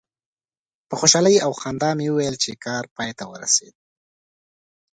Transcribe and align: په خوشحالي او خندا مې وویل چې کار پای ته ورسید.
په 0.89 0.95
خوشحالي 0.99 1.35
او 1.45 1.51
خندا 1.61 1.89
مې 1.97 2.07
وویل 2.09 2.35
چې 2.43 2.51
کار 2.65 2.83
پای 2.95 3.11
ته 3.17 3.23
ورسید. 3.31 3.75